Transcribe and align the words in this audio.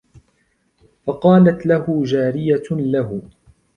فَقَالَتْ 1.07 1.65
لَهُ 1.65 2.03
جَارِيَةٌ 2.03 2.63
لَهُ 2.71 3.21